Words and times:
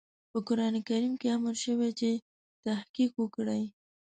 په 0.31 0.37
قرآن 0.47 0.75
کريم 0.87 1.13
کې 1.21 1.27
امر 1.37 1.55
شوی 1.63 1.89
چې 1.99 2.09
تحقيق 2.65 3.11
وکړئ. 3.17 3.63